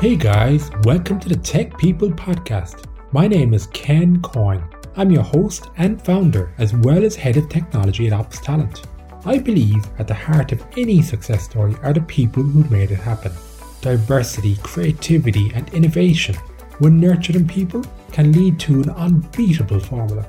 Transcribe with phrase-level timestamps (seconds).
[0.00, 2.84] Hey guys, welcome to the Tech People Podcast.
[3.10, 4.62] My name is Ken Coyne.
[4.94, 8.86] I'm your host and founder, as well as head of technology at Ops Talent.
[9.24, 13.00] I believe at the heart of any success story are the people who made it
[13.00, 13.32] happen.
[13.80, 16.36] Diversity, creativity, and innovation,
[16.78, 20.24] when nurtured in people, can lead to an unbeatable formula.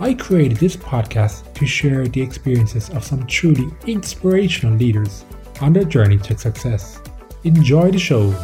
[0.00, 5.26] I created this podcast to share the experiences of some truly inspirational leaders
[5.60, 7.02] on their journey to success.
[7.44, 8.34] Enjoy the show.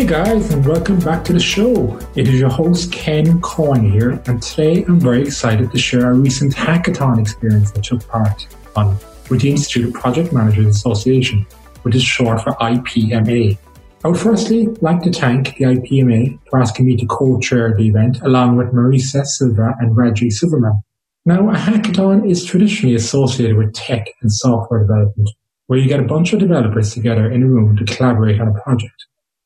[0.00, 1.98] Hey guys, and welcome back to the show.
[2.14, 6.14] It is your host Ken Coyne here, and today I'm very excited to share our
[6.14, 8.96] recent hackathon experience that took part on
[9.28, 11.46] with the Institute of Project Managers Association,
[11.82, 13.58] which is short for IPMA.
[14.02, 18.22] I would firstly like to thank the IPMA for asking me to co-chair the event
[18.22, 20.80] along with Marisa Silva and Raji Silverman.
[21.26, 25.28] Now, a hackathon is traditionally associated with tech and software development,
[25.66, 28.62] where you get a bunch of developers together in a room to collaborate on a
[28.62, 28.94] project.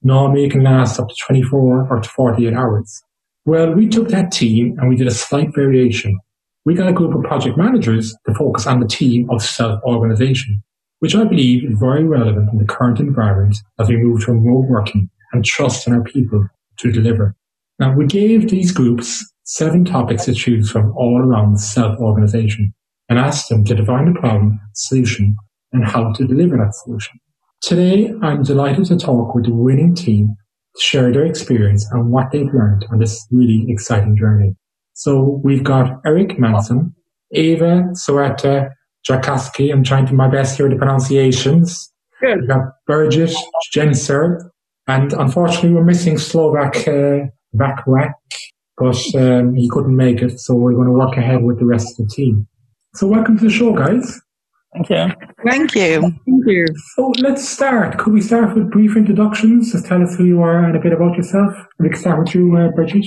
[0.04, 3.02] Normally it can last up to 24 or to 48 hours.
[3.46, 6.18] Well, we took that team and we did a slight variation.
[6.66, 10.62] We got a group of project managers to focus on the team of self-organization,
[11.00, 14.66] which I believe is very relevant in the current environment as we move to remote
[14.68, 16.46] working and trust in our people
[16.78, 17.34] to deliver.
[17.78, 22.74] Now, we gave these groups seven topics to choose from all around self-organization
[23.08, 25.36] and asked them to define the problem, solution,
[25.72, 27.18] and how to deliver that solution.
[27.66, 30.36] Today, I'm delighted to talk with the winning team
[30.76, 34.54] to share their experience and what they've learned on this really exciting journey.
[34.92, 36.94] So we've got Eric Manson,
[37.32, 38.68] Eva Sorata
[39.08, 39.72] Jakowski.
[39.72, 41.90] I'm trying to my best here with the pronunciations.
[42.20, 42.40] Good.
[42.40, 43.34] We've got Birgit
[43.74, 44.50] Jenser,
[44.86, 48.12] and unfortunately we're missing Slovak uh, Vakwak,
[48.76, 51.98] but um, he couldn't make it, so we're going to work ahead with the rest
[51.98, 52.46] of the team.
[52.92, 54.20] So welcome to the show, guys.
[54.74, 55.06] Thank you.
[55.48, 56.00] Thank you.
[56.00, 56.66] Thank you.
[56.94, 57.96] So let's start.
[57.98, 59.70] Could we start with brief introductions?
[59.70, 61.54] Just tell us who you are and a bit about yourself.
[61.78, 63.06] We can start with you, uh, Bridget.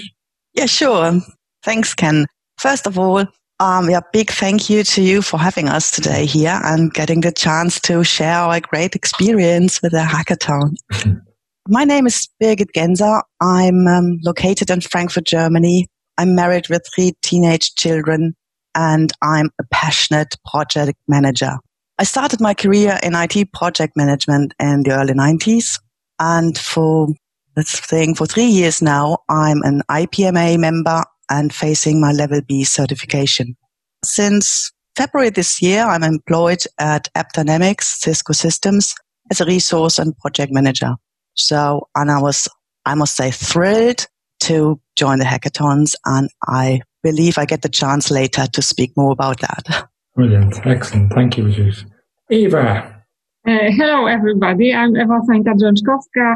[0.54, 1.20] Yeah, sure.
[1.64, 2.26] Thanks, Ken.
[2.58, 3.26] First of all,
[3.60, 7.32] um, yeah, big thank you to you for having us today here and getting the
[7.34, 10.76] chance to share our great experience with the hackathon.
[11.68, 13.22] My name is Birgit Genser.
[13.42, 15.88] I'm um, located in Frankfurt, Germany.
[16.18, 18.36] I'm married with three teenage children
[18.78, 21.58] and I'm a passionate project manager.
[21.98, 25.80] I started my career in IT project management in the early 90s.
[26.20, 27.08] And for
[27.56, 32.64] this thing, for three years now, I'm an IPMA member and facing my level B
[32.64, 33.58] certification.
[34.06, 38.94] Since February this year, I'm employed at AppDynamics Cisco Systems
[39.32, 40.94] as a resource and project manager.
[41.34, 42.48] So, and I was,
[42.86, 44.06] I must say, thrilled
[44.42, 49.14] to join the hackathons and I believe I get the chance later to speak more
[49.18, 49.88] about that.
[50.16, 50.54] Brilliant.
[50.66, 51.14] Excellent.
[51.14, 51.80] Thank you, Rajesh.
[52.30, 52.66] Eva.
[53.48, 54.74] Uh, hello, everybody.
[54.74, 56.28] I'm Eva Sońta Drączkowska.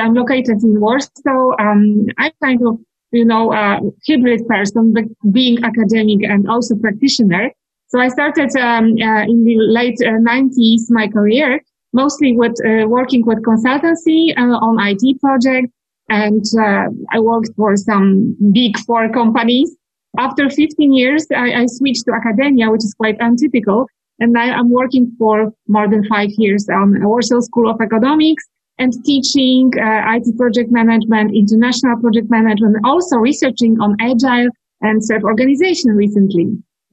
[0.00, 1.42] I'm located in Warsaw.
[1.64, 2.78] Um, I'm kind of,
[3.12, 7.50] you know, a hybrid person, but being academic and also practitioner.
[7.88, 11.60] So I started um, uh, in the late uh, 90s my career,
[11.92, 15.70] mostly with uh, working with consultancy uh, on IT projects,
[16.08, 19.70] and uh, I worked for some big four companies.
[20.18, 23.86] After 15 years, I, I, switched to academia, which is quite untypical.
[24.20, 28.44] And now I'm working for more than five years on Warsaw School of Economics
[28.78, 34.48] and teaching uh, IT project management, international project management, also researching on agile
[34.82, 36.46] and self-organization recently.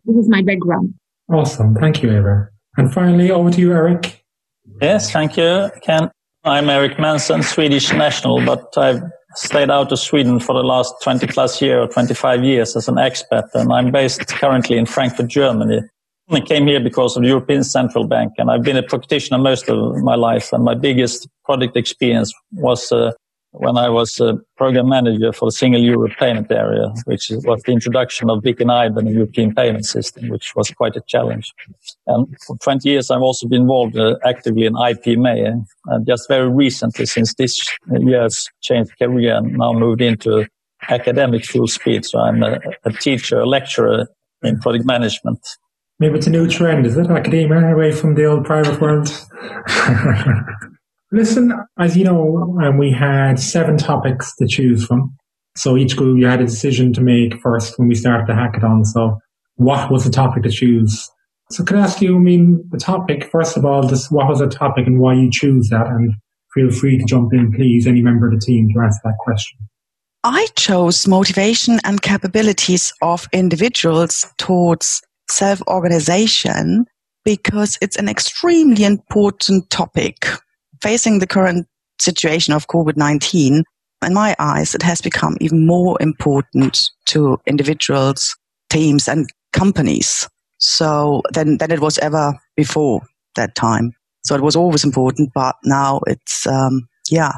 [0.06, 0.94] This is my background.
[1.32, 1.76] Awesome.
[1.76, 2.50] Thank you, Eva.
[2.78, 4.24] And finally, over to you, Eric.
[4.82, 6.09] Yes, thank you, Ken.
[6.44, 9.03] I'm Eric Manson, Swedish national, but I've
[9.35, 12.96] stayed out of Sweden for the last 20 plus year or 25 years as an
[12.96, 15.81] expat, and I'm based currently in Frankfurt, Germany.
[16.31, 19.69] I came here because of the European Central Bank, and I've been a practitioner most
[19.69, 23.12] of my life, and my biggest project experience was uh,
[23.51, 27.72] when I was a program manager for the single euro payment area, which was the
[27.72, 31.53] introduction of BIC and IBAN, the European payment system, which was quite a challenge.
[32.08, 35.66] And for 20 years, I've also been involved uh, actively in IPMA.
[35.87, 37.61] And just very recently, since this
[37.99, 40.47] year's changed career and now moved into
[40.90, 42.05] academic full speed.
[42.05, 44.08] So I'm a, a teacher, a lecturer
[44.43, 45.40] in project management.
[45.99, 47.11] Maybe it's a new trend, is it?
[47.11, 49.08] Academia away from the old private world.
[51.11, 55.13] Listen, as you know, um, we had seven topics to choose from.
[55.58, 58.85] So each group, you had a decision to make first when we started the hackathon.
[58.85, 59.17] So
[59.55, 61.09] what was the topic to choose?
[61.49, 64.40] So could I ask you, I mean, the topic, first of all, this, what was
[64.40, 65.87] the topic and why you choose that?
[65.87, 66.13] And
[66.53, 69.59] feel free to jump in, please, any member of the team to answer that question.
[70.23, 76.85] I chose motivation and capabilities of individuals towards self-organization
[77.25, 80.28] because it's an extremely important topic.
[80.81, 81.67] Facing the current
[81.99, 83.63] situation of COVID-19,
[84.03, 88.35] in my eyes, it has become even more important to individuals,
[88.69, 90.28] teams and companies.
[90.57, 93.01] So than, than it was ever before
[93.35, 93.93] that time.
[94.23, 97.33] So it was always important, but now it's, um, yeah,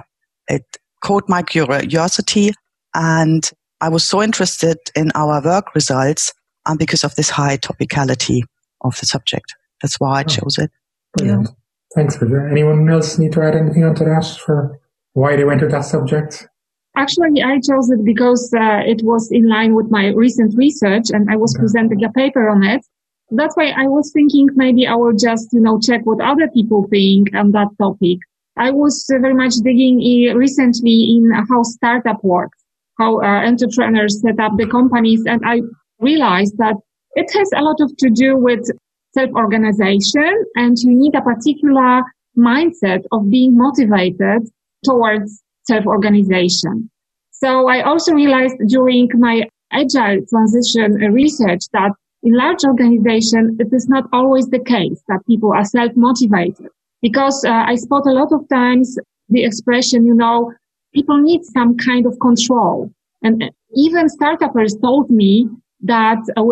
[0.48, 0.64] it
[1.02, 2.52] caught my curiosity
[2.94, 3.50] and
[3.82, 6.34] I was so interested in our work results
[6.66, 8.42] and because of this high topicality
[8.82, 9.54] of the subject.
[9.82, 10.72] That's why I oh, chose it.
[11.18, 11.48] Brilliant.
[11.48, 11.56] Yeah.
[11.96, 12.50] Thanks, Bridget.
[12.50, 14.80] Anyone else need to add anything onto that for
[15.14, 16.48] why they went to that subject?
[16.96, 21.30] Actually, I chose it because uh, it was in line with my recent research and
[21.30, 21.62] I was okay.
[21.62, 22.86] presenting a paper on it.
[23.32, 26.88] That's why I was thinking maybe I will just, you know, check what other people
[26.90, 28.20] think on that topic.
[28.58, 32.60] I was uh, very much digging in recently in how startup works,
[33.00, 35.24] how uh, entrepreneurs set up the companies.
[35.26, 35.62] And I
[36.00, 36.76] realized that
[37.16, 38.70] it has a lot of to do with
[39.14, 42.04] self-organization and you need a particular
[42.38, 44.50] mindset of being motivated
[44.84, 46.90] towards self-organization.
[47.32, 51.92] So I also realized during my agile transition research that
[52.24, 56.68] in large organizations, it is not always the case that people are self-motivated
[57.02, 58.98] because uh, I spot a lot of times
[59.30, 60.54] the expression, you know,
[60.94, 62.90] people need some kind of control.
[63.22, 65.50] And even startups told me
[65.82, 66.44] that uh,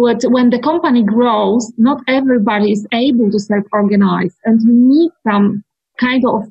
[0.00, 5.62] with when the company grows, not everybody is able to self-organize and you need some
[5.98, 6.44] kind of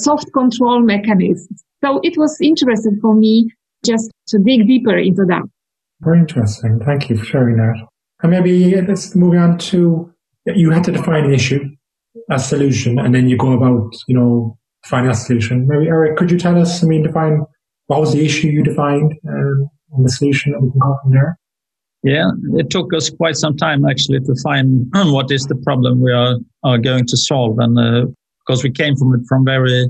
[0.00, 1.64] soft control mechanisms.
[1.84, 3.50] So it was interesting for me
[3.84, 5.42] just to dig deeper into that.
[6.00, 6.80] Very interesting.
[6.84, 7.86] Thank you for sharing that.
[8.22, 10.12] And maybe let's move on to
[10.46, 11.60] you had to define an issue,
[12.30, 15.66] a solution, and then you go about, you know, finding a solution.
[15.66, 17.42] Maybe Eric, could you tell us, I mean, define
[17.86, 21.12] what was the issue you defined um, and the solution that we can go from
[21.12, 21.38] there?
[22.06, 26.12] Yeah, it took us quite some time actually to find what is the problem we
[26.12, 27.58] are, are going to solve.
[27.58, 28.06] And uh,
[28.46, 29.86] because we came from it from very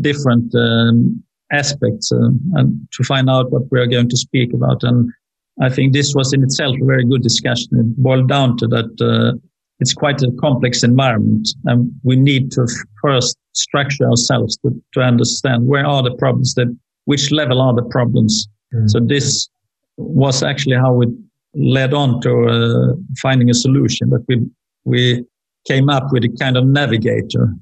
[0.00, 1.22] different um,
[1.52, 4.82] aspects uh, and to find out what we are going to speak about.
[4.82, 5.12] And
[5.60, 7.68] I think this was in itself a very good discussion.
[7.72, 9.36] It boiled down to that uh,
[9.78, 12.66] it's quite a complex environment and we need to
[13.02, 16.74] first structure ourselves to, to understand where are the problems that
[17.04, 18.48] which level are the problems.
[18.74, 18.88] Mm.
[18.88, 19.50] So this
[19.98, 21.08] was actually how we
[21.54, 24.46] led on to uh, finding a solution that we
[24.84, 25.24] we
[25.66, 27.54] came up with a kind of navigator.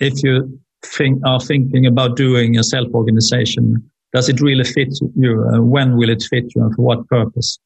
[0.00, 5.44] If you think are thinking about doing a self organization, does it really fit you?
[5.52, 7.58] Uh, when will it fit you, and for what purpose?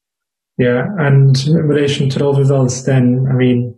[0.57, 3.75] Yeah, and in relation to those results, then I mean,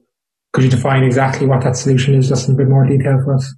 [0.53, 3.35] could you define exactly what that solution is, just in a bit more detail for
[3.35, 3.53] us?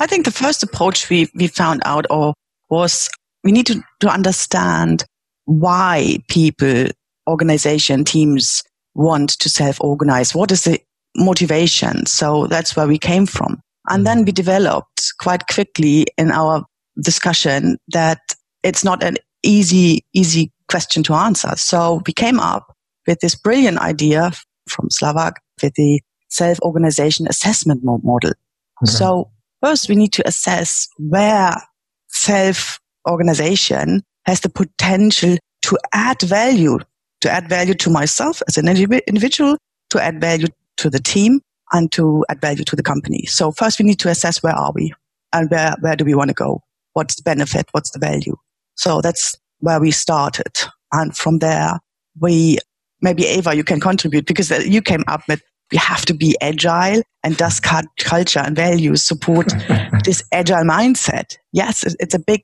[0.00, 2.34] I think the first approach we we found out or
[2.70, 3.08] was
[3.42, 5.04] we need to, to understand
[5.44, 6.86] why people
[7.30, 8.62] organization teams
[8.94, 10.34] want to self-organize?
[10.34, 10.80] What is the
[11.16, 12.06] motivation?
[12.06, 13.60] So that's where we came from.
[13.88, 14.34] And then we mm-hmm.
[14.34, 16.64] developed quite quickly in our
[17.02, 18.20] discussion that
[18.62, 21.52] it's not an easy, easy question to answer.
[21.56, 22.66] So we came up
[23.06, 24.32] with this brilliant idea
[24.68, 28.32] from Sławek with the self-organization assessment model.
[28.82, 28.90] Okay.
[28.90, 29.30] So
[29.62, 31.54] first we need to assess where
[32.08, 36.78] self-organization has the potential to add value
[37.20, 39.56] to add value to myself as an individual,
[39.90, 41.40] to add value to the team,
[41.72, 43.26] and to add value to the company.
[43.26, 44.92] So first we need to assess where are we
[45.32, 46.62] and where, where do we want to go?
[46.94, 47.66] What's the benefit?
[47.72, 48.36] What's the value?
[48.74, 50.52] So that's where we started.
[50.92, 51.78] And from there,
[52.18, 52.58] we,
[53.00, 57.00] maybe Eva, you can contribute because you came up with we have to be agile
[57.22, 59.52] and does culture and values support
[60.04, 61.36] this agile mindset?
[61.52, 62.42] Yes, it's a big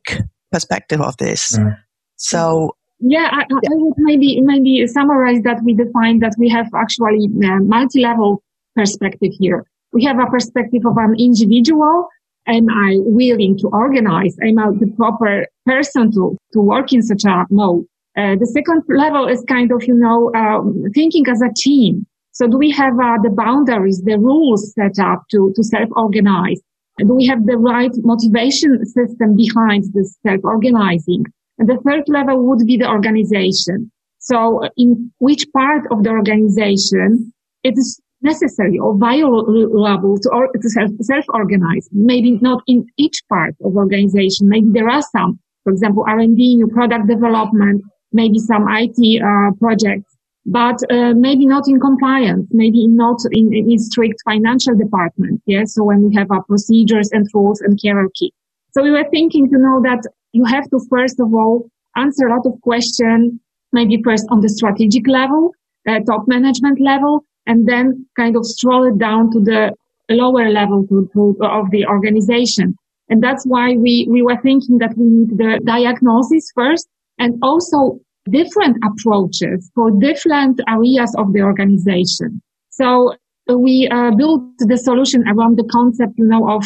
[0.52, 1.56] perspective of this.
[1.58, 1.74] Yeah.
[2.16, 7.26] So yeah, I, I, would maybe maybe summarize that we define that we have actually
[7.26, 8.42] a multi-level
[8.74, 9.64] perspective here.
[9.92, 12.08] We have a perspective of an individual.
[12.46, 14.36] Am I willing to organize?
[14.42, 17.84] Am I the proper person to, to work in such a mode?
[18.16, 22.06] Uh, the second level is kind of, you know, um, thinking as a team.
[22.32, 26.60] So do we have uh, the boundaries, the rules set up to, to self-organize?
[26.98, 31.24] Do we have the right motivation system behind this self-organizing?
[31.58, 33.90] And the third level would be the organization.
[34.18, 37.32] So in which part of the organization
[37.62, 41.88] it is necessary or viable to, or, to self, self-organize.
[41.92, 44.48] Maybe not in each part of organization.
[44.48, 47.82] Maybe there are some, for example, R&D, new product development,
[48.12, 53.78] maybe some IT uh, projects, but uh, maybe not in compliance, maybe not in, in
[53.78, 55.42] strict financial department.
[55.46, 55.74] Yes.
[55.74, 58.32] So when we have our procedures and rules and hierarchy.
[58.72, 60.02] So we were thinking to know that
[60.36, 63.32] you have to first of all answer a lot of questions,
[63.72, 65.52] maybe first on the strategic level,
[65.88, 69.72] uh, top management level, and then kind of stroll it down to the
[70.10, 72.76] lower level to, to, of the organization.
[73.08, 76.86] And that's why we, we were thinking that we need the diagnosis first
[77.18, 77.98] and also
[78.30, 82.42] different approaches for different areas of the organization.
[82.70, 83.14] So
[83.48, 86.64] we uh, built the solution around the concept, you know, of,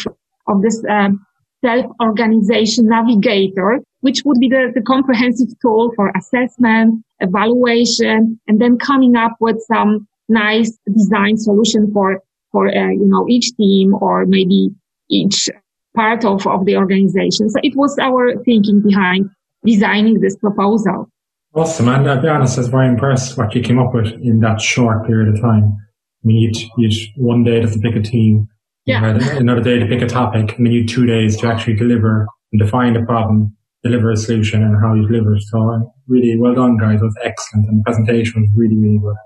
[0.49, 1.25] of this um,
[1.65, 9.17] self-organization navigator, which would be the, the comprehensive tool for assessment, evaluation, and then coming
[9.17, 14.71] up with some nice design solution for, for, uh, you know, each team or maybe
[15.11, 15.49] each
[15.95, 17.51] part of, of the organization.
[17.51, 19.29] So it was our thinking behind
[19.65, 21.11] designing this proposal.
[21.55, 21.89] Awesome.
[21.89, 24.61] And I'll be honest, I was very impressed what you came up with in that
[24.61, 25.77] short period of time.
[26.23, 28.49] I mean, you'd, you'd one day to pick a team,
[28.85, 29.19] yeah.
[29.37, 32.61] another day to pick a topic, and then you two days to actually deliver and
[32.61, 35.43] define the problem, deliver a solution and how you deliver it.
[35.43, 37.01] So really well done, guys.
[37.01, 37.69] It was excellent.
[37.69, 39.17] And the presentation was really, really good.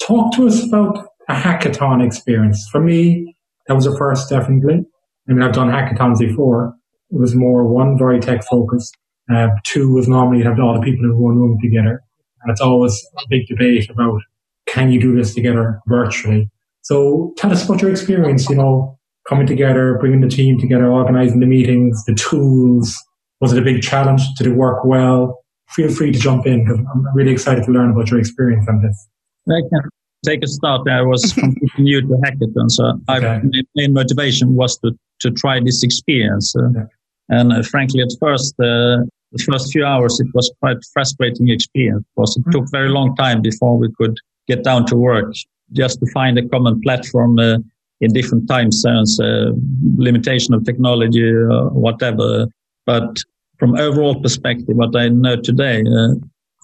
[0.00, 2.68] Talk to us about a hackathon experience.
[2.70, 4.84] For me, that was a first, definitely.
[5.28, 6.74] I mean, I've done hackathons before.
[7.10, 8.96] It was more one, very tech focused.
[9.32, 12.02] Uh, two was normally you have all the people in one room together.
[12.42, 14.20] And it's always a big debate about
[14.66, 16.50] can you do this together virtually?
[16.84, 21.40] So tell us about your experience, you know, coming together, bringing the team together, organizing
[21.40, 22.94] the meetings, the tools.
[23.40, 24.22] Was it a big challenge?
[24.36, 25.42] Did it work well?
[25.70, 28.82] Feel free to jump in because I'm really excited to learn about your experience on
[28.82, 29.08] this.
[29.48, 29.88] I can
[30.26, 30.98] take a start there.
[30.98, 33.40] I was completely new to hackathon, so okay.
[33.42, 36.54] my main motivation was to, to try this experience.
[36.54, 36.84] Uh, yeah.
[37.30, 42.04] And uh, frankly, at first, uh, the first few hours, it was quite frustrating experience
[42.14, 42.50] because it mm-hmm.
[42.50, 45.32] took very long time before we could get down to work
[45.72, 47.58] just to find a common platform uh,
[48.00, 49.52] in different time zones, uh,
[49.96, 52.46] limitation of technology, uh, whatever.
[52.86, 53.16] But
[53.58, 56.14] from overall perspective, what I know today uh,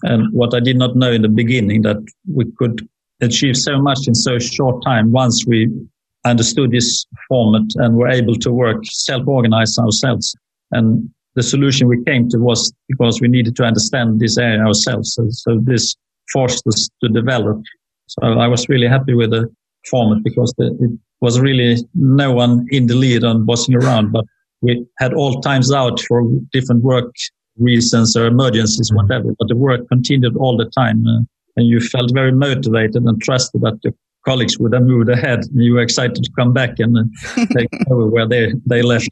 [0.03, 1.97] and what I did not know in the beginning that
[2.31, 2.87] we could
[3.21, 5.69] achieve so much in so short time once we
[6.25, 10.35] understood this format and were able to work self-organize ourselves.
[10.71, 15.13] And the solution we came to was because we needed to understand this area ourselves.
[15.13, 15.95] So, so this
[16.31, 17.61] forced us to develop.
[18.11, 19.49] So I was really happy with the
[19.89, 20.91] format because the, it
[21.21, 24.25] was really no one in the lead on bossing around, but
[24.61, 27.13] we had all times out for different work
[27.57, 28.97] reasons or emergencies, mm-hmm.
[28.97, 29.33] whatever.
[29.39, 31.19] But the work continued all the time, uh,
[31.55, 33.93] and you felt very motivated and trusted that your
[34.25, 35.39] colleagues would have moved ahead.
[35.45, 39.09] And you were excited to come back and uh, take over where they they left.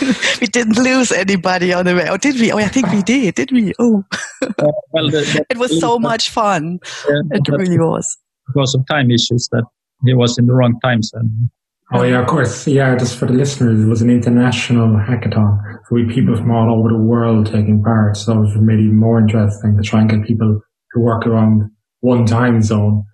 [0.40, 2.52] we didn't lose anybody on the way, or oh, did we?
[2.52, 3.72] Oh, I think we did, did we?
[3.78, 4.04] Oh,
[4.42, 6.78] uh, well, the, the, it was so much fun.
[7.08, 8.16] Yeah, it really was.
[8.46, 9.64] Because of time issues, that
[10.04, 11.50] he was in the wrong time zone.
[11.92, 12.66] Oh yeah, of course.
[12.66, 15.58] Yeah, just for the listeners, it was an international hackathon.
[15.88, 18.16] So we people from all over the world taking part.
[18.16, 20.60] So it was maybe more interesting to try and get people
[20.94, 23.04] to work around one time zone.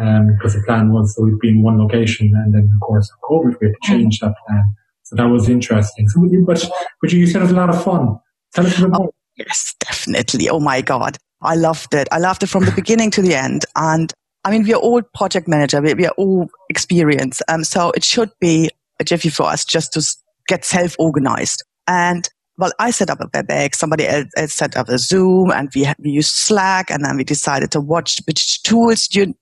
[0.00, 3.10] Um, because the plan was that we'd be in one location and then of course
[3.24, 4.64] COVID we had to change that plan.
[5.02, 6.08] So that was interesting.
[6.08, 6.64] So, but,
[7.02, 8.18] but you said it was a lot of fun.
[8.54, 9.08] Tell us a bit more.
[9.08, 10.48] Oh, yes, definitely.
[10.48, 11.18] Oh my God.
[11.42, 12.08] I loved it.
[12.10, 13.66] I loved it from the beginning to the end.
[13.76, 14.10] And
[14.44, 15.80] I mean, we are all project manager.
[15.80, 17.42] We, we are all experienced.
[17.48, 18.70] Um, so it should be
[19.00, 20.16] a jiffy for us just to
[20.48, 21.62] get self-organized.
[21.86, 25.90] And well, I set up a WebEx, somebody else, set up a Zoom and we,
[25.98, 29.34] we used Slack and then we decided to watch which tools you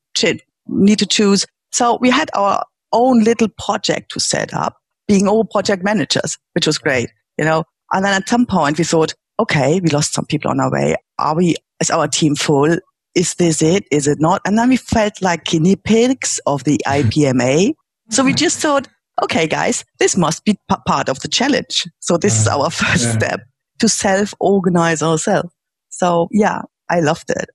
[0.67, 1.47] need to choose.
[1.73, 4.77] So we had our own little project to set up,
[5.09, 7.65] being all project managers, which was great, you know.
[7.93, 10.97] And then at some point we thought, okay, we lost some people on our way.
[11.19, 12.79] Are we, is our team full?
[13.15, 13.85] Is this it?
[13.91, 14.41] Is it not?
[14.45, 17.75] And then we felt like guinea pigs of the IPMA.
[18.11, 18.89] so we just thought,
[19.23, 21.87] okay, guys, this must be p- part of the challenge.
[22.01, 23.19] So this is our first yeah.
[23.19, 23.41] step
[23.81, 25.51] to self organize ourselves.
[25.91, 27.51] So yeah, I loved it.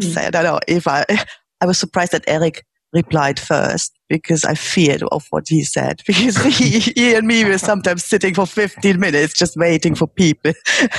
[0.00, 0.18] Mm.
[0.18, 1.04] I don't know if I,
[1.60, 6.36] I was surprised that Eric replied first because I feared of what he said because
[6.38, 10.52] he, he and me were sometimes sitting for 15 minutes just waiting for people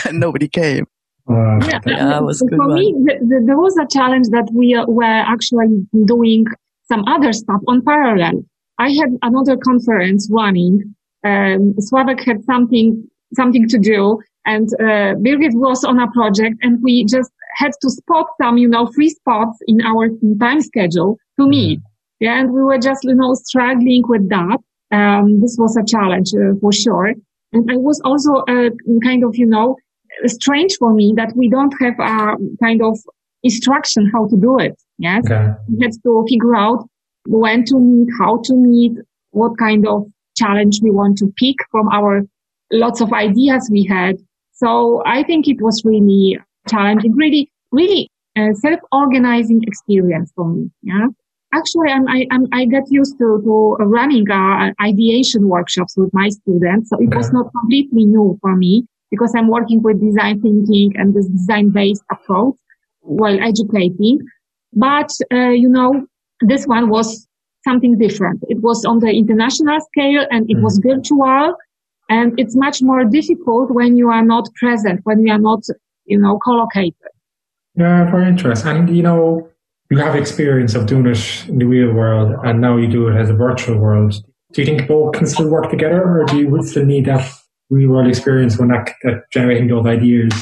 [0.05, 0.85] and nobody came.
[1.29, 2.73] Uh, yeah, yeah was for one.
[2.73, 6.45] me, the, the, there was a challenge that we uh, were actually doing
[6.87, 8.43] some other stuff on parallel.
[8.79, 10.95] I had another conference running.
[11.23, 16.81] Um, Sławek had something something to do, and uh, Birgit was on a project, and
[16.81, 20.09] we just had to spot some, you know, free spots in our
[20.39, 21.49] time schedule to mm-hmm.
[21.49, 21.79] meet.
[22.19, 24.59] Yeah, and we were just, you know, struggling with that.
[24.91, 27.13] Um, this was a challenge uh, for sure.
[27.53, 28.69] And I was also uh,
[29.03, 29.77] kind of, you know,
[30.25, 32.97] strange for me that we don't have a kind of
[33.43, 34.75] instruction how to do it.
[34.97, 35.23] Yes.
[35.25, 35.47] Okay.
[35.69, 36.87] We had to figure out
[37.25, 38.93] when to meet, how to meet,
[39.31, 42.23] what kind of challenge we want to pick from our
[42.71, 44.17] lots of ideas we had.
[44.53, 50.69] So I think it was really challenging, really, really a self-organizing experience for me.
[50.81, 51.07] Yeah.
[51.53, 56.29] actually, I'm, I, I'm, I get used to, to running uh, ideation workshops with my
[56.29, 56.89] students.
[56.89, 61.13] So it was not completely new for me because I'm working with design thinking and
[61.13, 62.55] this design based approach
[63.01, 64.19] while educating.
[64.73, 66.05] But, uh, you know,
[66.41, 67.27] this one was
[67.63, 68.43] something different.
[68.47, 70.89] It was on the international scale and it was mm-hmm.
[70.89, 71.55] virtual
[72.09, 75.63] and it's much more difficult when you are not present, when you are not,
[76.05, 76.93] you know, collocated.
[77.75, 78.69] Yeah, very interesting.
[78.69, 79.49] And, you know,
[79.89, 83.19] you have experience of doing it in the real world and now you do it
[83.19, 84.13] as a virtual world.
[84.53, 87.27] Do you think both can still work together or do you still need that
[87.69, 90.33] real world experience when that, that generating those ideas?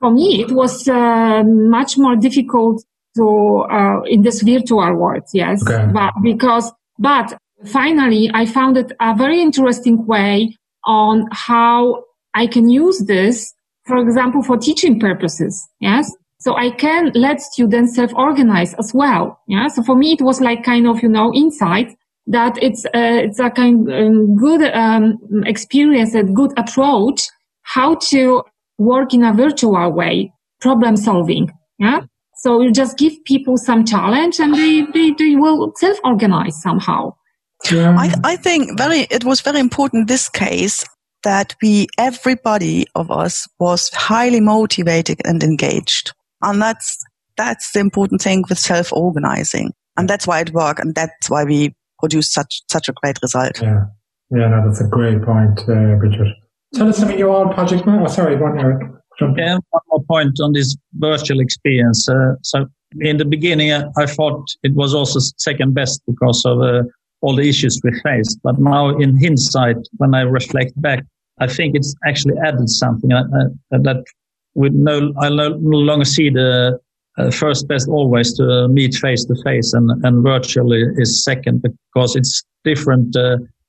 [0.00, 2.84] For me, it was uh, much more difficult
[3.16, 5.90] to uh, in this virtual world, yes, okay.
[5.92, 12.04] but because but finally I found it a very interesting way on how
[12.34, 13.54] I can use this,
[13.86, 15.68] for example, for teaching purposes.
[15.80, 16.10] Yes.
[16.38, 19.38] So I can let students self-organize as well.
[19.46, 19.68] Yeah.
[19.68, 23.38] So for me, it was like kind of, you know, insight that it's, uh, it's
[23.38, 27.26] a kind of um, good, um, experience, a good approach,
[27.62, 28.42] how to
[28.78, 31.50] work in a virtual way, problem solving.
[31.78, 32.02] Yeah.
[32.36, 37.14] So you just give people some challenge and they, they, they will self-organize somehow.
[37.70, 37.94] Yeah.
[37.96, 40.84] I, I think very, it was very important this case
[41.22, 46.12] that we, everybody of us was highly motivated and engaged.
[46.40, 46.98] And that's,
[47.36, 49.72] that's the important thing with self-organizing.
[49.96, 50.80] And that's why it worked.
[50.80, 53.62] And that's why we produced such, such a great result.
[53.62, 53.84] Yeah.
[54.34, 56.28] Yeah, no, that's a great point, uh, Richard.
[56.74, 58.80] Tell us, I mean, your own project, oh, sorry, one, Eric.
[59.20, 62.08] Yeah, one more point on this virtual experience.
[62.08, 62.66] Uh, so
[63.00, 66.84] in the beginning, uh, I thought it was also second best because of uh,
[67.20, 68.40] all the issues we faced.
[68.42, 71.04] But now in hindsight, when I reflect back,
[71.40, 73.24] I think it's actually added something uh,
[73.72, 74.04] uh that
[74.54, 76.78] we no, I no longer see the
[77.18, 82.16] uh, first best always to meet face to face and, and virtually is second because
[82.16, 83.16] it's different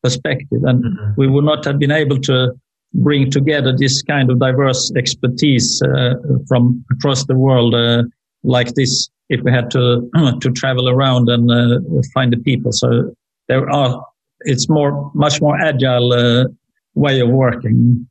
[0.01, 0.63] perspective.
[0.63, 1.11] And mm-hmm.
[1.17, 2.53] we would not have been able to
[2.93, 6.13] bring together this kind of diverse expertise uh,
[6.47, 8.03] from across the world uh,
[8.43, 10.09] like this if we had to
[10.41, 11.79] to travel around and uh,
[12.13, 13.13] find the people so
[13.47, 14.05] there are
[14.41, 16.45] it's more much more agile uh,
[16.93, 18.07] way of working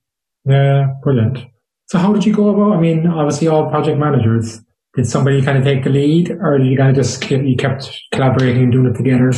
[0.47, 1.39] yeah brilliant
[1.87, 4.61] so how did you go about i mean obviously all project managers
[4.95, 7.91] did somebody kind of take the lead or did you kind of just you kept
[8.13, 9.33] collaborating and doing it together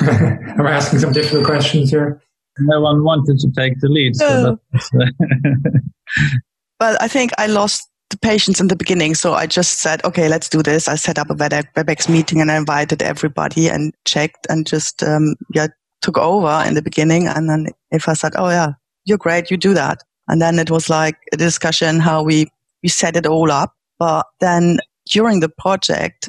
[0.58, 2.20] am i asking some difficult questions here
[2.58, 4.16] no one wanted to take the lead.
[4.16, 4.58] So
[6.78, 9.14] but I think I lost the patience in the beginning.
[9.14, 10.88] So I just said, okay, let's do this.
[10.88, 15.34] I set up a WebEx meeting and I invited everybody and checked and just, um,
[15.54, 15.66] yeah,
[16.02, 17.26] took over in the beginning.
[17.26, 18.72] And then if I said, oh yeah,
[19.04, 20.02] you're great, you do that.
[20.28, 22.46] And then it was like a discussion how we,
[22.82, 23.74] we set it all up.
[23.98, 24.78] But then
[25.08, 26.28] during the project,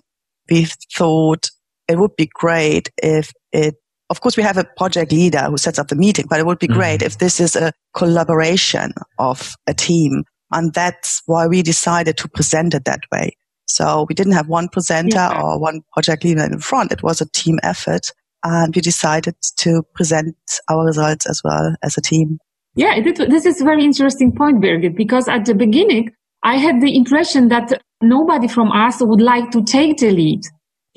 [0.49, 1.49] we thought
[1.87, 3.75] it would be great if it
[4.09, 6.59] of course, we have a project leader who sets up the meeting, but it would
[6.59, 6.79] be mm-hmm.
[6.79, 10.23] great if this is a collaboration of a team.
[10.51, 13.35] And that's why we decided to present it that way.
[13.65, 15.41] So we didn't have one presenter yeah.
[15.41, 16.93] or one project leader in front.
[16.93, 18.11] It was a team effort.
[18.45, 20.37] And we decided to present
[20.69, 22.39] our results as well as a team.
[22.75, 26.11] Yeah, this is a very interesting point, Birgit, because at the beginning,
[26.43, 30.41] I had the impression that nobody from us would like to take the lead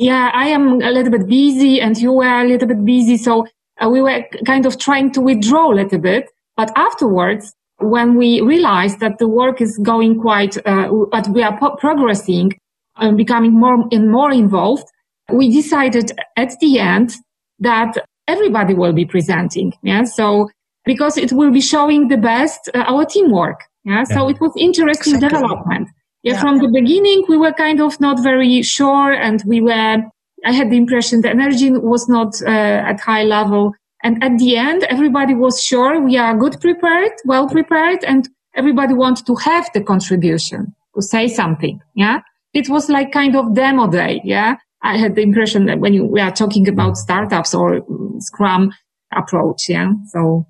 [0.00, 3.18] yeah, I am a little bit busy and you were a little bit busy.
[3.18, 3.46] So
[3.78, 6.30] uh, we were kind of trying to withdraw a little bit.
[6.56, 11.58] But afterwards, when we realized that the work is going quite, uh, but we are
[11.58, 12.58] po- progressing
[12.96, 14.84] and becoming more and more involved,
[15.30, 17.16] we decided at the end
[17.58, 19.74] that everybody will be presenting.
[19.82, 20.04] Yeah.
[20.04, 20.48] So
[20.86, 23.60] because it will be showing the best uh, our teamwork.
[23.84, 24.04] Yeah?
[24.08, 24.16] yeah.
[24.16, 25.40] So it was interesting exactly.
[25.40, 25.88] development.
[26.22, 29.98] Yeah, yeah, from the beginning, we were kind of not very sure and we were,
[30.44, 32.48] I had the impression the energy was not uh,
[32.90, 33.72] at high level.
[34.02, 38.94] And at the end, everybody was sure we are good prepared, well prepared, and everybody
[38.94, 41.80] wanted to have the contribution to say something.
[41.94, 42.20] Yeah.
[42.52, 44.20] It was like kind of demo day.
[44.24, 44.56] Yeah.
[44.82, 47.80] I had the impression that when you, we are talking about startups or
[48.18, 48.72] Scrum
[49.14, 49.68] approach.
[49.68, 49.92] Yeah.
[50.08, 50.46] So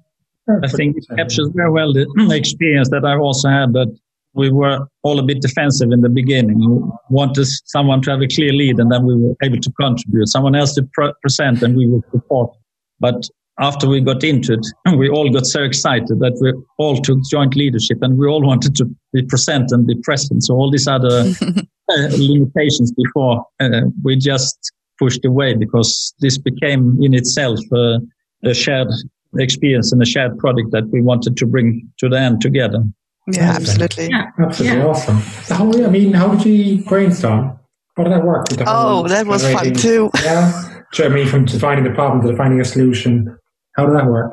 [0.63, 3.97] I think it captures very well the experience that I also had that
[4.35, 6.59] we were all a bit defensive in the beginning.
[6.59, 10.29] We wanted someone to have a clear lead and then we were able to contribute.
[10.29, 12.57] Someone else to pre- present and we would support.
[13.01, 17.19] But after we got into it, we all got so excited that we all took
[17.31, 20.45] joint leadership and we all wanted to be present and be present.
[20.45, 21.33] So all these other
[21.89, 27.99] uh, limitations before uh, we just pushed away because this became in itself uh,
[28.45, 28.89] a shared
[29.39, 32.83] experience and a shared product that we wanted to bring to the end together.
[33.29, 34.09] Yeah, absolutely.
[34.11, 34.31] Yeah.
[34.39, 34.87] Absolutely yeah.
[34.87, 35.21] awesome.
[35.45, 37.59] So how, I mean, how did you brainstorm?
[37.97, 38.47] How did that work?
[38.67, 40.11] oh, that was fun too.
[40.23, 40.83] Yeah.
[40.93, 43.37] So I mean, from defining the problem to defining a solution.
[43.77, 44.33] How did that work?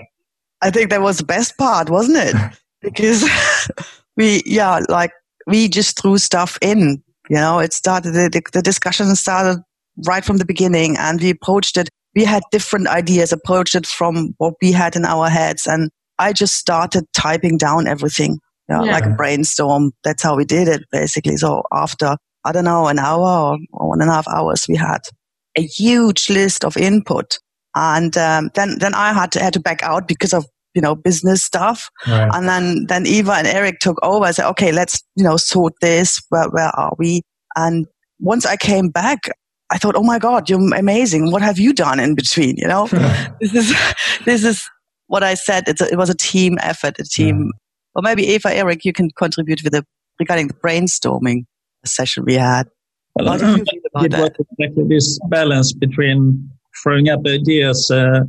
[0.61, 2.35] I think that was the best part, wasn't it?
[2.81, 3.29] because
[4.17, 5.11] we, yeah, like
[5.45, 7.03] we just threw stuff in.
[7.29, 9.61] You know, it started, the, the discussion started
[10.05, 11.89] right from the beginning and we approached it.
[12.17, 15.67] We had different ideas, approached it from what we had in our heads.
[15.67, 18.91] And I just started typing down everything, you know, yeah.
[18.91, 19.91] like a brainstorm.
[20.03, 21.37] That's how we did it basically.
[21.37, 25.01] So after, I don't know, an hour or one and a half hours, we had
[25.55, 27.37] a huge list of input.
[27.75, 30.95] And um, then, then I had to, had to back out because of you know,
[30.95, 31.89] business stuff.
[32.07, 32.29] Right.
[32.33, 34.25] And then, then Eva and Eric took over.
[34.25, 36.21] I said, okay, let's, you know, sort this.
[36.29, 37.21] Where, where are we?
[37.55, 37.87] And
[38.19, 39.21] once I came back,
[39.69, 41.31] I thought, oh my God, you're amazing.
[41.31, 42.55] What have you done in between?
[42.57, 42.87] You know,
[43.41, 43.75] this is,
[44.25, 44.69] this is
[45.07, 45.67] what I said.
[45.67, 47.51] A, it was a team effort, a team.
[47.95, 49.85] Or maybe Eva, Eric, you can contribute with the,
[50.19, 51.45] regarding the brainstorming
[51.85, 52.69] session we had.
[53.15, 54.37] Well, How do you feel about it that?
[54.37, 56.49] was exactly this balance between
[56.83, 58.21] throwing up ideas uh,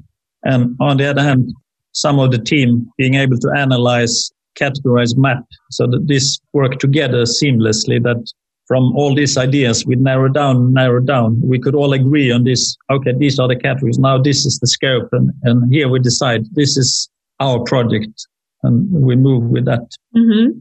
[0.45, 1.53] and on the other hand,
[1.93, 7.25] some of the team being able to analyze, categorize, map so that this work together
[7.25, 8.25] seamlessly that
[8.69, 11.41] from all these ideas we narrow down, narrow down.
[11.43, 12.77] We could all agree on this.
[12.91, 13.99] Okay, these are the categories.
[13.99, 17.09] Now this is the scope and, and here we decide this is
[17.41, 18.27] our project
[18.63, 19.89] and we move with that.
[20.15, 20.61] Mm-hmm.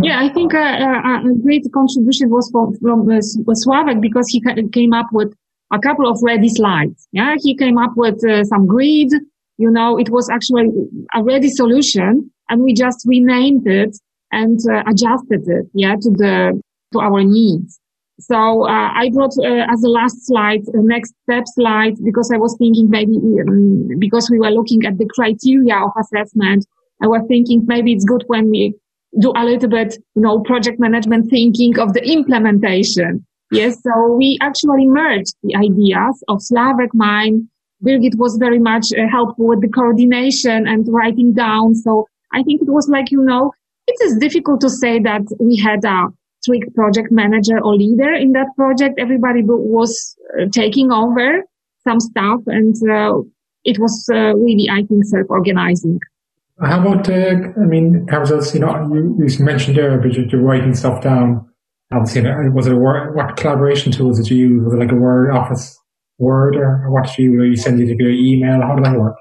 [0.00, 4.40] Yeah, I think uh, uh, a great contribution was from, from uh, because he
[4.72, 5.34] came up with
[5.72, 7.08] a couple of ready slides.
[7.10, 9.10] Yeah, he came up with uh, some grid,
[9.56, 10.68] you know, it was actually
[11.14, 13.98] a ready solution and we just renamed it
[14.30, 16.60] and uh, adjusted it, yeah, to the,
[16.92, 17.80] to our needs.
[18.20, 22.36] So uh, I brought uh, as the last slide, the next step slide, because I
[22.36, 26.66] was thinking maybe um, because we were looking at the criteria of assessment,
[27.00, 28.74] I was thinking maybe it's good when we
[29.20, 33.24] do a little bit, you know, project management thinking of the implementation.
[33.52, 37.48] Yes, so we actually merged the ideas of Sławek mine
[37.82, 41.74] Birgit was very much uh, helpful with the coordination and writing down.
[41.74, 43.52] So I think it was like, you know,
[43.86, 46.08] it is difficult to say that we had a
[46.48, 48.98] strict project manager or leader in that project.
[48.98, 51.44] Everybody was uh, taking over
[51.86, 53.20] some stuff and uh,
[53.64, 56.00] it was uh, really, I think, self-organizing.
[56.60, 61.02] How about, I mean, was you know, you, you mentioned there, but you're writing stuff
[61.02, 61.46] down.
[61.92, 64.64] Obviously, was it a word, what collaboration tools did you use?
[64.64, 65.78] Was it like a Word Office
[66.18, 68.60] Word or what do you, you send it via email?
[68.60, 69.16] How did that work?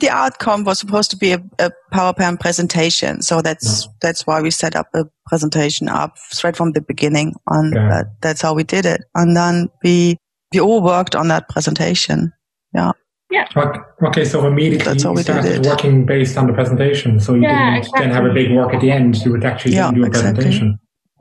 [0.00, 3.20] The outcome was supposed to be a, a PowerPoint presentation.
[3.22, 3.92] So that's, no.
[4.00, 7.88] that's why we set up a presentation up straight from the beginning on okay.
[7.88, 8.06] that.
[8.20, 9.02] That's how we did it.
[9.14, 10.16] And then we,
[10.52, 12.32] we all worked on that presentation.
[12.74, 12.92] Yeah.
[13.30, 13.46] Yeah.
[14.02, 17.20] Okay, so immediately That's you started working based on the presentation.
[17.20, 18.06] So you yeah, didn't exactly.
[18.06, 19.16] then have a big work at the end.
[19.22, 20.44] You would actually yeah, do a exactly.
[20.44, 20.78] presentation.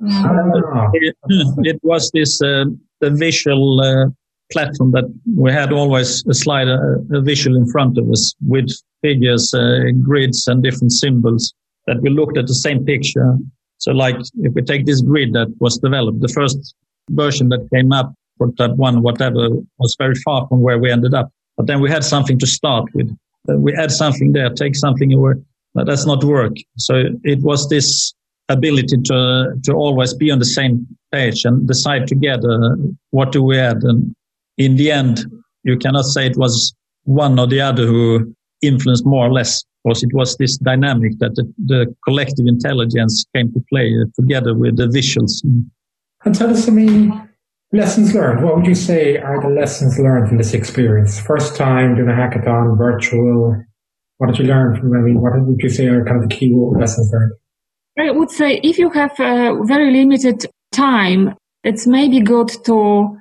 [0.08, 0.90] Ah.
[0.94, 1.16] It,
[1.64, 2.66] it, was this uh,
[3.02, 4.06] the visual uh,
[4.52, 5.06] platform that
[5.36, 6.80] we had always a slide, a,
[7.12, 8.70] a visual in front of us with
[9.02, 11.54] figures, uh, grids and different symbols
[11.86, 13.38] that we looked at the same picture.
[13.78, 16.76] So like if we take this grid that was developed, the first
[17.10, 21.14] version that came up for type one, whatever was very far from where we ended
[21.14, 21.30] up.
[21.56, 23.10] But then we had something to start with.
[23.50, 25.34] Uh, we add something there, take something away.
[25.74, 26.54] But that's not work.
[26.78, 28.14] So it was this
[28.50, 32.76] ability to, to always be on the same page and decide together
[33.12, 34.16] what do we add and
[34.58, 35.26] in the end,
[35.64, 40.04] you cannot say it was one or the other who influenced more or less, because
[40.04, 44.78] it was this dynamic that the, the collective intelligence came to play uh, together with
[44.78, 45.42] the visuals.
[46.26, 47.30] And tell us, I mean,
[47.72, 48.44] lessons learned.
[48.44, 51.20] What would you say are the lessons learned from this experience?
[51.20, 53.64] First time doing a hackathon, virtual.
[54.18, 54.94] What did you learn from?
[54.94, 57.34] I mean, what would you say are kind of the key lessons learned?
[58.00, 63.18] I would say if you have a very limited time, it's maybe good to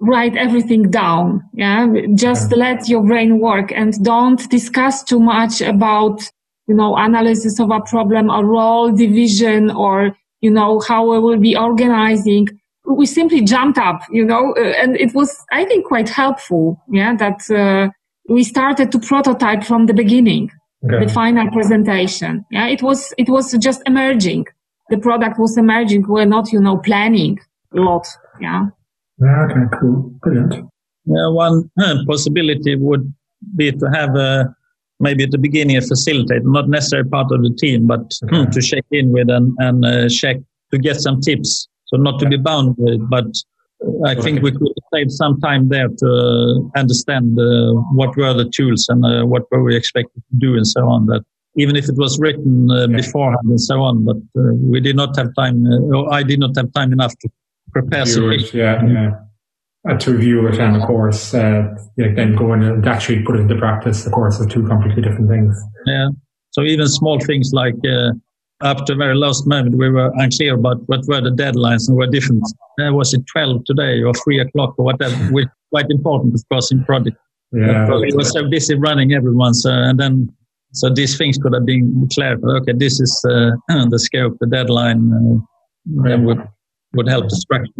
[0.00, 1.42] write everything down.
[1.52, 1.86] Yeah.
[2.14, 6.22] Just let your brain work and don't discuss too much about,
[6.66, 11.38] you know, analysis of a problem or role division or, you know, how we will
[11.38, 12.48] be organizing.
[12.86, 16.82] We simply jumped up, you know, uh, and it was, I think, quite helpful.
[16.90, 17.14] Yeah.
[17.16, 17.90] That, uh,
[18.28, 20.50] we started to prototype from the beginning,
[20.84, 21.04] okay.
[21.04, 22.44] the final presentation.
[22.50, 22.68] Yeah.
[22.68, 24.46] It was, it was just emerging.
[24.88, 26.06] The product was emerging.
[26.08, 27.38] We're not, you know, planning
[27.76, 28.08] a lot.
[28.40, 28.68] Yeah.
[29.22, 30.14] Okay, cool.
[30.22, 30.54] Brilliant.
[31.04, 33.12] Yeah, one uh, possibility would
[33.56, 34.54] be to have a,
[34.98, 38.50] maybe at the beginning a facilitator, not necessarily part of the team, but okay.
[38.50, 40.36] to check in with and, and uh, check
[40.72, 41.68] to get some tips.
[41.86, 43.26] So not to be bound with, but
[44.06, 44.20] I okay.
[44.20, 49.04] think we could save some time there to understand uh, what were the tools and
[49.04, 51.06] uh, what were we expected to do and so on.
[51.06, 51.22] That
[51.56, 52.96] even if it was written uh, okay.
[52.96, 56.56] beforehand and so on, but uh, we did not have time, or I did not
[56.56, 57.28] have time enough to
[57.72, 59.10] prepare Viewers, Yeah, yeah.
[59.88, 61.62] uh, to review it and of course uh,
[61.96, 65.02] like then go in and actually put it into practice of course are two completely
[65.02, 65.56] different things.
[65.86, 66.08] Yeah.
[66.50, 68.10] So even small things like uh,
[68.62, 71.96] up to the very last moment we were unclear about what were the deadlines and
[71.96, 72.42] were different
[72.80, 76.70] uh, was it 12 today or 3 o'clock or whatever which quite important of course
[76.70, 77.16] in project.
[77.52, 77.88] Yeah.
[77.88, 80.32] We were so busy running everyone so and then
[80.72, 83.50] so these things could have been clarified okay this is uh,
[83.90, 86.24] the scope the deadline uh, then
[86.92, 87.72] would would help the structure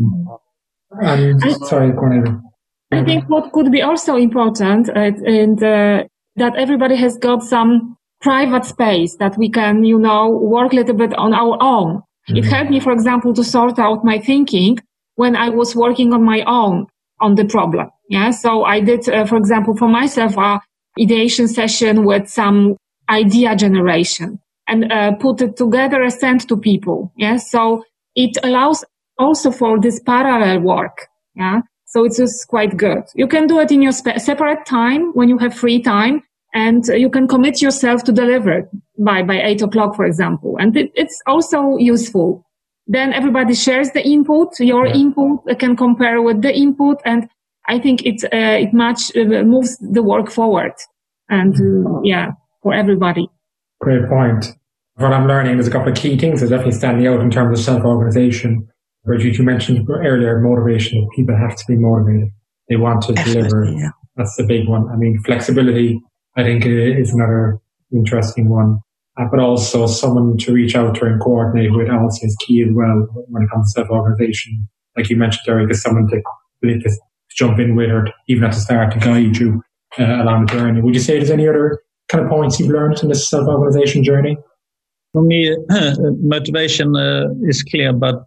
[1.02, 2.42] and sorry, go on,
[2.90, 6.04] I think what could be also important uh, and uh,
[6.36, 10.96] that everybody has got some private space that we can, you know, work a little
[10.96, 11.98] bit on our own.
[12.28, 12.36] Mm-hmm.
[12.36, 14.78] It helped me, for example, to sort out my thinking
[15.14, 16.86] when I was working on my own
[17.20, 17.88] on the problem.
[18.08, 18.30] Yeah.
[18.32, 20.60] So I did, uh, for example, for myself, a
[21.00, 22.76] ideation session with some
[23.08, 27.12] idea generation and uh, put it together and send to people.
[27.16, 27.36] Yeah.
[27.36, 27.84] So
[28.16, 28.84] it allows
[29.20, 31.06] also for this parallel work.
[31.36, 31.60] Yeah.
[31.86, 33.02] So it's just quite good.
[33.14, 36.22] You can do it in your spe- separate time when you have free time
[36.54, 40.56] and you can commit yourself to deliver by, by eight o'clock, for example.
[40.58, 42.44] And it, it's also useful.
[42.86, 44.58] Then everybody shares the input.
[44.60, 44.94] Your yeah.
[44.94, 47.00] input can compare with the input.
[47.04, 47.28] And
[47.68, 50.74] I think it, uh, it much uh, moves the work forward.
[51.28, 53.28] And uh, yeah, for everybody.
[53.80, 54.46] Great point.
[54.96, 57.58] What I'm learning, there's a couple of key things that definitely standing out in terms
[57.58, 58.69] of self-organization
[59.04, 61.08] Bridget, you mentioned earlier motivation.
[61.16, 62.30] People have to be motivated.
[62.68, 63.64] They want to Definitely, deliver.
[63.64, 63.90] Yeah.
[64.16, 64.88] That's the big one.
[64.90, 66.00] I mean, flexibility,
[66.36, 67.58] I think, is another
[67.92, 68.80] interesting one.
[69.18, 72.68] Uh, but also someone to reach out to and coordinate with also is key as
[72.72, 74.68] well when it comes to self-organization.
[74.96, 76.22] Like you mentioned, Derek, is someone to,
[76.62, 76.90] to
[77.30, 79.62] jump in with or even at the start to guide you
[79.98, 80.80] uh, along the journey.
[80.80, 84.36] Would you say there's any other kind of points you've learned in this self-organization journey?
[85.12, 85.56] For me,
[86.22, 88.22] motivation uh, is clear, but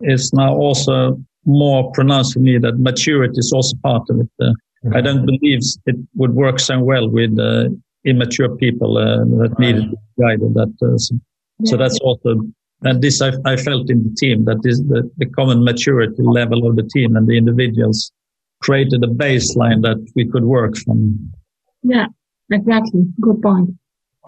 [0.00, 4.30] is now also more pronounced for me that maturity is also part of it.
[4.40, 4.52] Uh,
[4.86, 4.98] okay.
[4.98, 7.68] I don't believe it would work so well with uh,
[8.04, 10.54] immature people uh, that needed to be guided.
[10.54, 11.14] That uh, so,
[11.60, 11.70] yeah.
[11.70, 12.40] so, that's also
[12.82, 16.68] and this I, I, felt in the team that is the, the common maturity level
[16.68, 18.12] of the team and the individuals
[18.60, 21.32] created a baseline that we could work from.
[21.82, 22.06] Yeah,
[22.50, 23.06] exactly.
[23.20, 23.70] Good point.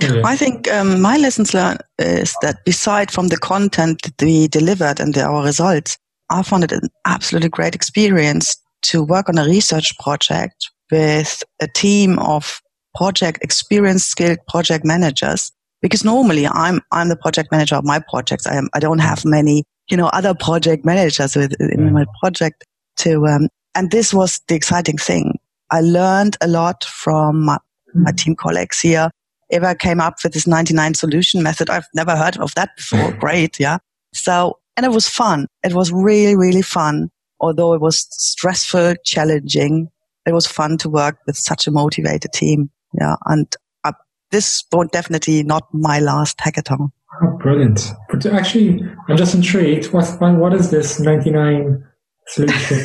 [0.01, 5.01] I think um, my lessons learned is that beside from the content that we delivered
[5.01, 5.99] and the, our results,
[6.31, 11.69] I found it an absolutely great experience to work on a research project with a
[11.75, 12.61] team of
[12.95, 15.51] project experienced skilled project managers.
[15.81, 18.47] Because normally I'm, I'm the project manager of my projects.
[18.47, 22.65] I am, I don't have many, you know, other project managers with, in my project
[22.99, 25.39] to, um, and this was the exciting thing.
[25.71, 27.59] I learned a lot from my,
[27.95, 29.11] my team colleagues here
[29.51, 31.71] Eva came up with this 99 solution method.
[31.71, 33.13] I've never heard of that before.
[33.13, 33.59] Great.
[33.59, 33.79] Yeah.
[34.13, 35.47] So, and it was fun.
[35.65, 37.11] It was really, really fun.
[37.41, 39.89] Although it was stressful, challenging,
[40.27, 42.71] it was fun to work with such a motivated team.
[42.99, 43.17] Yeah.
[43.27, 43.47] And
[43.85, 43.93] uh,
[44.31, 46.91] this was definitely not my last hackathon.
[47.23, 47.93] Oh, brilliant.
[48.11, 49.93] But actually, I'm just intrigued.
[49.93, 51.85] What, what is this 99
[52.27, 52.79] solution?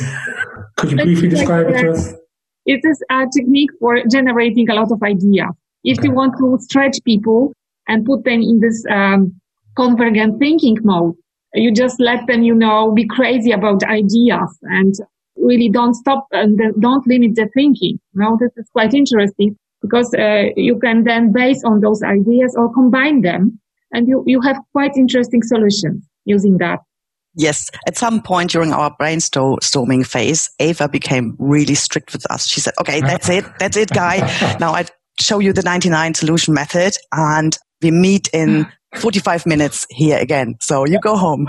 [0.76, 2.12] Could you briefly describe it to us?
[2.66, 5.50] It is a technique for generating a lot of ideas.
[5.84, 6.08] If okay.
[6.08, 7.52] you want to stretch people
[7.86, 9.38] and put them in this um,
[9.76, 11.14] convergent thinking mode,
[11.54, 14.94] you just let them, you know, be crazy about ideas and
[15.36, 18.00] really don't stop and don't limit the thinking.
[18.14, 22.54] You know, this is quite interesting because uh, you can then base on those ideas
[22.58, 23.60] or combine them
[23.92, 26.80] and you, you have quite interesting solutions using that.
[27.36, 32.46] Yes, at some point during our brainstorming phase, Ava became really strict with us.
[32.46, 33.44] She said, okay, that's it.
[33.58, 34.18] That's it, guy.
[34.60, 34.86] now I
[35.20, 38.72] show you the 99 solution method and we meet in mm.
[39.00, 40.56] 45 minutes here again.
[40.60, 41.48] So you go home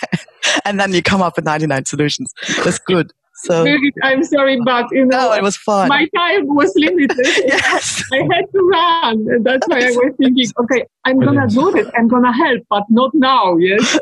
[0.64, 2.32] and then you come up with 99 solutions.
[2.64, 3.12] That's good.
[3.44, 3.66] So
[4.02, 5.88] I'm sorry, but you know, no, it was fun.
[5.88, 7.18] My time was limited.
[7.46, 9.26] yes, I had to run.
[9.28, 11.90] And that's why I was thinking, okay, I'm gonna do this.
[11.96, 13.56] I'm gonna help, but not now.
[13.56, 13.98] Yes.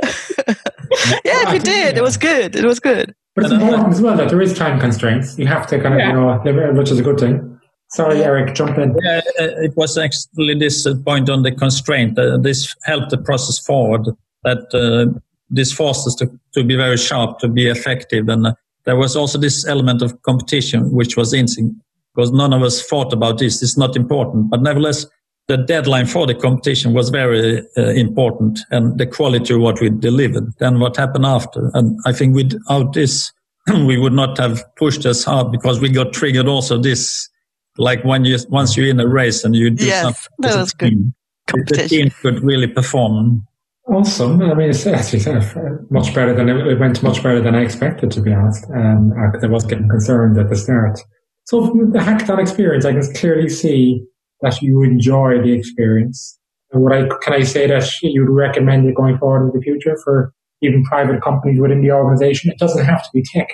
[1.25, 1.97] yeah, we did.
[1.97, 2.55] It was good.
[2.55, 3.15] It was good.
[3.35, 5.38] But it's important as well that there is time constraints.
[5.38, 6.09] You have to kind of, yeah.
[6.45, 7.52] you know, which is a good thing.
[7.92, 8.96] Sorry, Eric, jump in.
[9.02, 12.18] Yeah, uh, it was actually this point on the constraint.
[12.18, 14.09] Uh, this helped the process forward.
[14.44, 15.18] That uh,
[15.50, 19.14] this forced us to, to be very sharp, to be effective, and uh, there was
[19.14, 21.78] also this element of competition, which was interesting
[22.14, 23.62] because none of us thought about this.
[23.62, 25.07] It's not important, but nevertheless,
[25.48, 29.90] the deadline for the competition was very uh, important, and the quality of what we
[29.90, 30.50] delivered.
[30.59, 33.31] Then what happened after, and I think without this,
[33.68, 37.28] we would not have pushed as hard because we got triggered also this
[37.78, 40.72] like when you once you're in a race and you do yes, something that was
[40.72, 40.90] good.
[40.90, 41.14] Team,
[41.66, 43.46] the team could really perform.
[43.88, 44.40] Awesome.
[44.42, 45.42] I mean, it's, as you said,
[45.90, 48.64] much better than it went much better than I expected, to be honest.
[48.70, 51.00] Um, because I was getting concerned at the start.
[51.44, 54.04] So from the hackathon experience, I can clearly see
[54.40, 56.38] that you enjoy the experience.
[56.70, 59.98] And what I can I say that you'd recommend it going forward in the future
[60.04, 60.32] for
[60.62, 62.50] even private companies within the organization?
[62.50, 63.48] It doesn't have to be tech.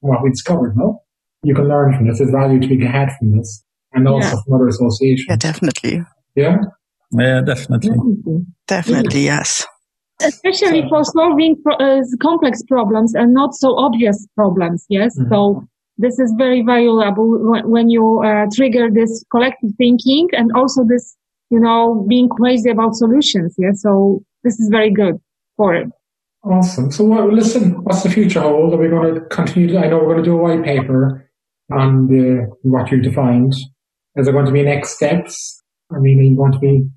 [0.00, 1.02] What we discovered, no?
[1.42, 2.18] You can learn from this.
[2.18, 4.42] There's value to be had from this, and also yeah.
[4.44, 5.26] from other associations.
[5.28, 6.02] Yeah, definitely.
[6.34, 6.58] Yeah.
[7.12, 7.96] Yeah, definitely.
[8.66, 9.66] Definitely, yes.
[10.20, 14.84] Especially for solving uh, complex problems and not so obvious problems.
[14.88, 15.16] Yes.
[15.18, 15.32] Mm-hmm.
[15.32, 15.64] So
[15.96, 21.16] this is very valuable when you uh, trigger this collective thinking and also this,
[21.50, 23.54] you know, being crazy about solutions.
[23.58, 23.72] Yeah.
[23.74, 25.14] So this is very good
[25.56, 25.88] for it.
[26.44, 26.90] Awesome.
[26.92, 28.74] So what, listen, what's the future hold?
[28.74, 29.78] Are we going to continue?
[29.78, 31.27] I know we're going to do a white paper
[31.70, 33.54] on the, what you defined.
[34.16, 35.62] Is there going to be next steps?
[35.94, 36.88] I mean, are you going to be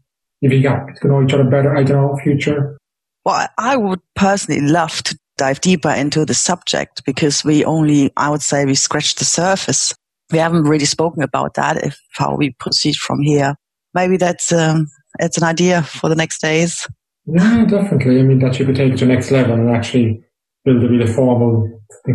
[0.41, 2.77] if you got to know each other better, I don't know, future?
[3.25, 8.29] Well, I would personally love to dive deeper into the subject because we only, I
[8.29, 9.93] would say, we scratched the surface.
[10.31, 13.55] We haven't really spoken about that, if how we proceed from here.
[13.93, 14.87] Maybe that's um,
[15.19, 16.87] it's an idea for the next days.
[17.25, 18.19] Yeah, definitely.
[18.19, 20.23] I mean, that you could take it to the next level and actually
[20.63, 21.67] build a really formal,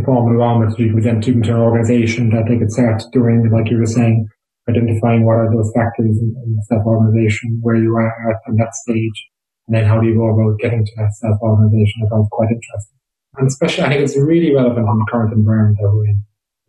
[0.04, 0.78] formal around it.
[0.78, 4.28] You take it to an organization that they could start doing, like you were saying,
[4.68, 9.26] identifying what are those factors in, in self-organization, where you are at on that stage,
[9.66, 12.02] and then how do you go about getting to that self-organization.
[12.04, 12.98] I found quite interesting.
[13.37, 16.22] And especially, I think it's really relevant in the current environment that we're in,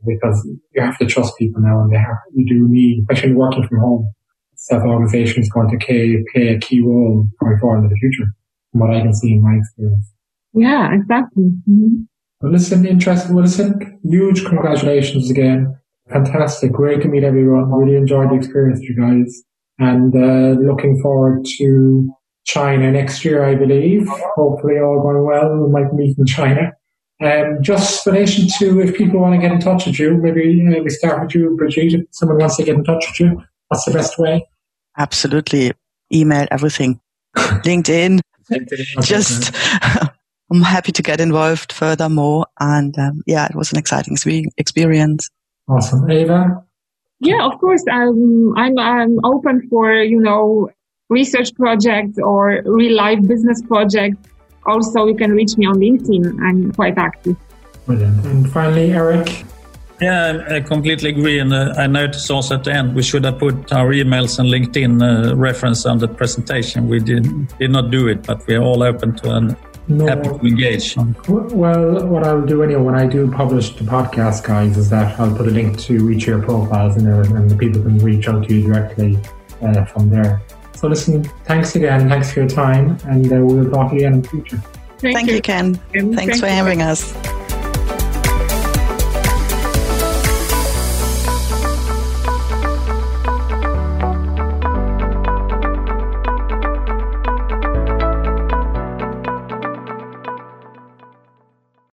[0.05, 3.67] because you have to trust people now, and they have, you do need, especially working
[3.67, 4.13] from home,
[4.55, 8.25] self-organization is going to play, play a key role going forward in the future,
[8.71, 10.11] from what I can see in my experience.
[10.53, 11.51] Yeah, exactly.
[11.69, 12.03] Mm-hmm.
[12.41, 13.33] Well, listen, interesting.
[13.33, 15.77] Well, listen, huge congratulations again
[16.09, 16.71] fantastic.
[16.71, 17.71] Great to meet everyone.
[17.71, 19.43] Really enjoyed the experience, you guys.
[19.79, 22.09] And uh, looking forward to
[22.45, 24.07] China next year, I believe.
[24.07, 25.57] Hopefully all going well.
[25.57, 26.73] We might meet in China.
[27.19, 30.63] Um, just in relation to if people want to get in touch with you, maybe
[30.67, 31.93] uh, we start with you, Brigitte.
[31.93, 34.47] If someone wants to get in touch with you, what's the best way?
[34.97, 35.73] Absolutely.
[36.13, 36.99] Email, everything.
[37.37, 38.21] LinkedIn.
[39.01, 39.53] just,
[40.51, 42.47] I'm happy to get involved furthermore.
[42.59, 44.17] And um, yeah, it was an exciting
[44.57, 45.29] experience.
[45.67, 46.09] Awesome.
[46.09, 46.63] Eva?
[47.19, 47.83] Yeah, of course.
[47.91, 50.69] Um, I'm, I'm open for, you know,
[51.09, 54.17] research projects or real life business projects.
[54.65, 56.39] Also, you can reach me on LinkedIn.
[56.41, 57.35] I'm quite active.
[57.85, 58.25] Brilliant.
[58.25, 59.45] And finally, Eric?
[60.01, 61.39] Yeah, I completely agree.
[61.39, 64.49] And uh, I noticed also at the end we should have put our emails and
[64.49, 66.87] LinkedIn uh, reference on the presentation.
[66.87, 70.07] We did, did not do it, but we are all open to an no.
[70.07, 70.95] happy to engage.
[71.27, 75.35] Well, what I'll do anyway when I do publish the podcast, guys, is that I'll
[75.35, 78.27] put a link to each of your profiles in there, and the people can reach
[78.27, 79.19] out to you directly
[79.61, 80.41] uh, from there.
[80.75, 84.29] So, listen, thanks again, thanks for your time, and uh, we'll talk again in the
[84.29, 84.61] future.
[84.99, 85.35] Thank, Thank you.
[85.35, 85.75] you, Ken.
[85.75, 87.13] Thanks Thank for having us.